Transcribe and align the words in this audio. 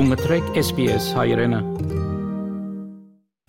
Գումտրեք 0.00 0.46
SPS 0.56 1.06
հայրենը 1.12 1.58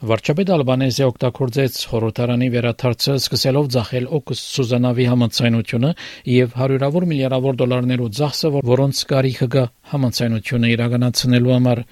Վարչապետ 0.09 0.49
Ալբանեզը 0.55 1.05
օգտագործեց 1.07 1.77
խորհրդարանի 1.91 2.49
վերաթարցը 2.55 3.15
սկսելով 3.21 3.69
ցախել 3.75 4.09
օկուս 4.17 4.41
Սուզանավի 4.57 5.05
համացայնությունը 5.11 5.91
եւ 6.33 6.57
հարյուրավոր 6.59 7.07
միլիարդավոր 7.11 7.59
դոլարներու 7.61 8.09
ծախսը, 8.19 8.51
որոնց 8.71 9.03
կարիքը 9.13 9.47
կա 9.55 9.63
համացայնությունը 9.93 10.73
իրականացնելու 10.75 11.55
համար 11.55 11.83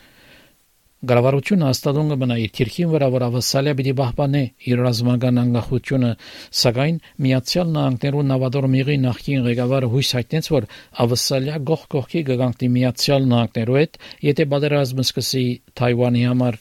Գարավարությունը 1.00 1.64
հաստատուն 1.64 2.10
կմնա 2.12 2.36
իր 2.44 2.50
թիրքին 2.58 2.90
վրա, 2.92 3.08
որ 3.14 3.24
ավասալիա 3.30 3.74
պիտի 3.80 3.92
պահպանե 4.00 4.40
իր 4.68 4.80
ռազմական 4.84 5.38
անկախությունը, 5.40 6.10
սակայն 6.60 6.98
Միացյալ 7.24 7.70
Նահանգներու 7.76 8.24
նավադոր 8.32 8.68
միղի 8.74 8.98
նախկին 9.06 9.46
ղեկավարը 9.48 9.92
հույս 9.94 10.10
հայտնեց, 10.20 10.50
որ 10.56 10.68
ավասալիա 11.04 11.62
գող 11.70 11.86
գողքի 11.96 12.24
կգանքի 12.30 12.70
Միացյալ 12.76 13.30
Նահանգներու 13.32 13.80
հետ, 13.80 13.96
եթե 14.28 14.48
պատերազմը 14.52 15.06
սկսի 15.08 15.46
Թայվանի 15.80 16.26
համար։ 16.28 16.60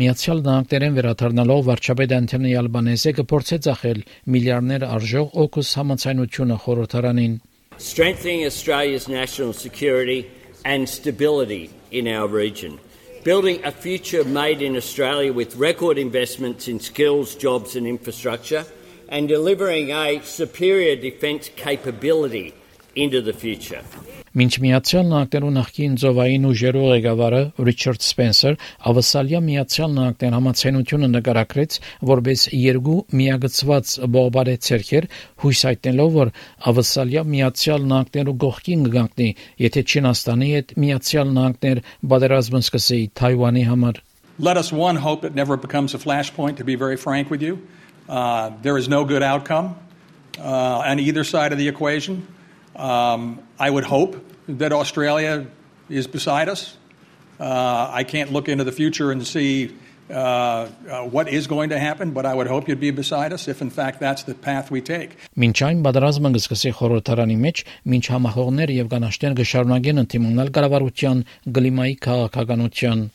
Միացյալ 0.00 0.42
Նահանգներեն 0.50 0.98
վերադառնալով 0.98 1.62
վարչապետ 1.70 2.12
Անտոնի 2.18 2.52
Ալբանեզը 2.58 3.14
կփորձե 3.20 3.60
ցախել 3.70 4.02
միլիարդներ 4.34 4.84
արժող 4.98 5.40
օկուս 5.46 5.72
համացայնությունը 5.78 6.58
խորհրդարանին։ 6.66 7.38
Strengthening 7.80 8.44
Australia's 8.44 9.08
national 9.08 9.54
security 9.54 10.26
and 10.64 10.88
stability 10.88 11.70
in 11.90 12.08
our 12.08 12.28
region. 12.28 12.78
Building 13.24 13.64
a 13.64 13.70
future 13.70 14.24
made 14.24 14.62
in 14.62 14.76
Australia 14.76 15.32
with 15.32 15.56
record 15.56 15.98
investments 15.98 16.68
in 16.68 16.80
skills, 16.80 17.34
jobs, 17.34 17.76
and 17.76 17.86
infrastructure, 17.86 18.64
and 19.08 19.28
delivering 19.28 19.90
a 19.90 20.22
superior 20.22 20.96
defence 20.96 21.50
capability 21.56 22.54
into 22.94 23.20
the 23.20 23.32
future. 23.32 23.82
Մինչ 24.30 24.52
Միացյալ 24.62 25.08
Նահանգներու 25.10 25.48
նախկին 25.56 25.94
ծովային 25.98 26.44
ուժերու 26.46 26.82
ղեկավարը 26.86 27.38
Ռիչարդ 27.66 28.04
Սպենսեր 28.06 28.58
ավասալիա 28.90 29.40
Միացյալ 29.46 29.96
Նահանգներ 29.96 30.36
համացանությունը 30.36 31.08
նկարագրեց 31.14 31.78
որպես 32.10 32.44
երկու 32.54 32.94
միագծված 33.20 33.94
բողբարեցերքեր 34.16 35.08
հույս 35.42 35.64
հայտնելով 35.70 36.14
որ 36.20 36.32
ավասալիա 36.70 37.26
Միացյալ 37.34 37.90
Նահանգներու 37.90 38.36
գողքին 38.46 38.86
կգանքնի 38.86 39.28
եթե 39.66 39.84
Չինաստանի 39.90 40.54
հետ 40.54 40.74
Միացյալ 40.86 41.34
Նահանգներ 41.40 41.84
բادرազմ 42.14 42.62
սկսեի 42.62 43.10
Թայվանի 43.18 43.66
համար 43.74 44.02
Let 44.38 44.56
us 44.56 44.72
one 44.72 44.96
hope 44.96 45.24
it 45.24 45.34
never 45.34 45.56
becomes 45.56 45.92
a 45.92 45.98
flashpoint 45.98 46.56
to 46.58 46.64
be 46.64 46.76
very 46.76 46.96
frank 46.96 47.30
with 47.30 47.42
you. 47.42 47.60
Uh, 48.08 48.50
there 48.62 48.78
is 48.78 48.88
no 48.88 49.04
good 49.04 49.22
outcome 49.22 49.74
uh, 50.38 50.86
on 50.86 50.98
either 50.98 51.24
side 51.24 51.52
of 51.52 51.58
the 51.58 51.68
equation. 51.68 52.26
Um, 52.76 53.40
I 53.58 53.70
would 53.70 53.84
hope 53.84 54.16
that 54.48 54.72
Australia 54.72 55.46
is 55.88 56.06
beside 56.06 56.48
us. 56.48 56.76
Uh, 57.38 57.90
I 57.92 58.04
can't 58.04 58.32
look 58.32 58.48
into 58.48 58.64
the 58.64 58.72
future 58.72 59.10
and 59.10 59.26
see 59.26 59.76
uh, 60.10 60.68
uh, 60.90 61.02
what 61.04 61.28
is 61.28 61.46
going 61.46 61.70
to 61.70 61.78
happen, 61.78 62.12
but 62.12 62.26
I 62.26 62.34
would 62.34 62.46
hope 62.46 62.68
you'd 62.68 62.80
be 62.80 62.90
beside 62.90 63.32
us 63.32 63.48
if 63.48 63.62
in 63.62 63.70
fact 63.70 64.00
that's 64.00 64.24
the 64.24 64.34
path 64.34 64.70
we 64.70 64.80
take. 64.80 65.16
Մինչ 65.38 65.56
այն 65.68 65.84
բادرազմը 65.86 66.32
կսկսի 66.36 66.72
խորհրդարանի 66.80 67.36
մեջ, 67.44 67.62
մինչ 67.94 68.04
համախոհներ 68.14 68.74
եւ 68.74 68.90
գանաշտեր 68.94 69.38
կշարունակեն 69.40 70.02
ընդդիմանալ 70.04 70.52
կառավարության 70.58 71.24
գլիմայի 71.58 71.96
քաղաքականության 72.06 73.08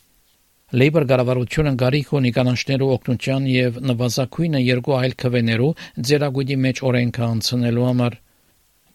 Լեյբր 0.75 1.03
գարավարությունը 1.09 1.71
գարիք 1.79 2.07
ունի 2.17 2.29
կանանշներու 2.35 2.87
օգնության 2.95 3.43
եւ 3.51 3.75
նվազագույնը 3.85 4.61
երկու 4.65 4.95
այլ 4.97 5.13
քվեներու 5.21 5.67
ձերագույնի 6.09 6.57
մեջ 6.65 6.81
օրենքը 6.89 7.23
անցնելու 7.25 7.85
համար 7.85 8.17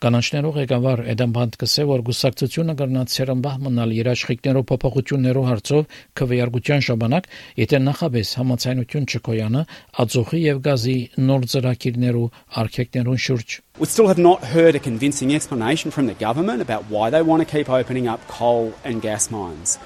Կանանչներով 0.00 0.54
ղեկավար 0.56 1.00
Էդամ 1.12 1.32
Բանդկսը 1.36 1.84
որ 1.90 2.02
գուսակցությունը 2.06 2.74
կրնած 2.78 3.16
ցերմբահ 3.16 3.58
մնալ 3.66 3.90
իր 3.98 4.08
աշխատիկներով 4.14 4.64
փոփոխություններով 4.70 5.48
հարցով 5.50 5.98
քվեարկության 6.20 6.84
ժամանակ, 6.88 7.28
եթե 7.60 7.80
նախաբես 7.84 8.32
համացանություն 8.40 9.10
չկոյանը, 9.12 9.64
ածուխի 10.00 10.42
եւ 10.46 10.64
գազի 10.70 10.96
նոր 11.28 11.46
ծրագիրներու 11.52 12.26
արխեկներուն 12.64 13.22
շուրջ 13.28 13.60
We 13.80 13.86
still 13.86 14.08
have 14.08 14.18
not 14.18 14.42
heard 14.44 14.74
a 14.74 14.80
convincing 14.80 15.34
explanation 15.36 15.90
from 15.90 16.08
the 16.08 16.16
government 16.26 16.60
about 16.64 16.88
why 16.88 17.08
they 17.12 17.20
want 17.20 17.44
to 17.44 17.48
keep 17.48 17.68
opening 17.68 18.08
up 18.08 18.20
coal 18.28 18.72
and 18.84 19.00
gas 19.00 19.30
mines. 19.30 19.78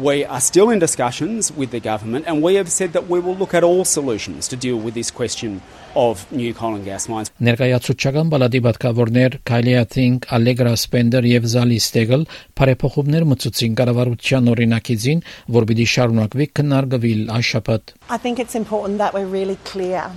We 0.00 0.24
are 0.24 0.40
still 0.40 0.70
in 0.70 0.78
discussions 0.78 1.52
with 1.52 1.70
the 1.70 1.78
government, 1.78 2.24
and 2.26 2.40
we 2.40 2.54
have 2.54 2.70
said 2.72 2.94
that 2.94 3.08
we 3.10 3.20
will 3.20 3.36
look 3.36 3.52
at 3.52 3.62
all 3.62 3.84
solutions 3.84 4.48
to 4.48 4.56
deal 4.56 4.78
with 4.78 4.94
this 4.94 5.10
question 5.10 5.60
of 5.94 6.24
new 6.32 6.54
coal 6.54 6.76
and 6.76 6.84
gas 6.86 7.08
mines. 7.12 7.28
Ներկայացուցչական 7.48 8.30
բալադի 8.32 8.60
պատկավորներ 8.66 9.36
Քայլիաթինգ, 9.50 10.30
Ալեգրա 10.38 10.72
Սպենդեր 10.80 11.28
եւ 11.32 11.50
Զալի 11.52 11.78
Ստեգլ 11.84 12.24
բարեփոխումներ 12.56 13.28
մցուցին 13.34 13.76
կառավարության 13.82 14.50
օրինակիցին, 14.54 15.22
որ 15.60 15.68
պիտի 15.68 15.86
շարունակվի 15.92 16.48
քննարկվել 16.56 17.22
աշապատ. 17.36 17.94
I 18.08 18.16
think 18.16 18.40
it's 18.40 18.56
important 18.56 18.96
that 18.96 19.12
we're 19.12 19.28
really 19.28 19.58
clear. 19.68 20.08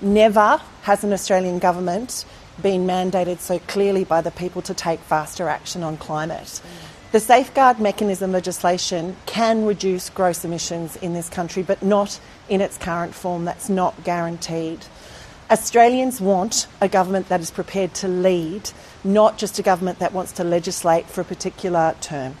Never 0.00 0.56
has 0.88 1.04
an 1.04 1.12
Australian 1.12 1.58
government 1.58 2.24
been 2.62 2.86
mandated 2.86 3.40
so 3.40 3.60
clearly 3.68 4.04
by 4.04 4.22
the 4.22 4.30
people 4.30 4.62
to 4.62 4.72
take 4.72 5.00
faster 5.00 5.48
action 5.48 5.84
on 5.84 5.98
climate. 5.98 6.62
The 7.12 7.20
safeguard 7.20 7.80
mechanism 7.80 8.32
legislation 8.32 9.16
can 9.24 9.64
reduce 9.64 10.10
gross 10.10 10.44
emissions 10.44 10.96
in 10.96 11.14
this 11.14 11.30
country, 11.30 11.62
but 11.62 11.82
not 11.82 12.20
in 12.50 12.60
its 12.60 12.76
current 12.76 13.14
form. 13.14 13.46
That's 13.46 13.70
not 13.70 14.04
guaranteed. 14.04 14.84
Australians 15.50 16.20
want 16.20 16.66
a 16.82 16.88
government 16.88 17.30
that 17.30 17.40
is 17.40 17.50
prepared 17.50 17.94
to 17.94 18.08
lead, 18.08 18.70
not 19.04 19.38
just 19.38 19.58
a 19.58 19.62
government 19.62 20.00
that 20.00 20.12
wants 20.12 20.32
to 20.32 20.44
legislate 20.44 21.06
for 21.06 21.22
a 21.22 21.24
particular 21.24 21.94
term. 22.02 22.36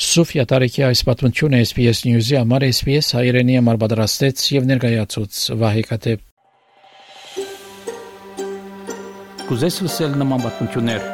Սոֆիա 0.00 0.46
Տարեկի 0.48 0.86
այս 0.86 1.02
պատմությունը 1.04 1.60
SPS 1.60 2.00
News-ի 2.08 2.38
համար 2.40 2.64
SPS 2.70 3.12
հայրենի 3.18 3.58
համար 3.60 3.82
պատրաստեց 3.84 4.46
եւ 4.56 4.72
ներկայացուց 4.72 5.44
Վահե 5.60 5.86
Կատեփ 5.92 6.26
Կուզես 9.50 9.80
լսել 9.84 10.20
նման 10.24 10.48
պատմություններ 10.48 11.13